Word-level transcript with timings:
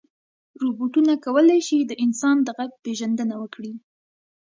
روبوټونه 0.61 1.13
کولی 1.25 1.59
شي 1.67 1.77
د 1.85 1.91
انسان 2.03 2.37
د 2.43 2.49
غږ 2.57 2.71
پېژندنه 2.85 3.35
وکړي. 3.39 3.73